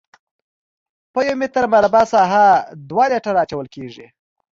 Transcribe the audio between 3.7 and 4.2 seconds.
کیږي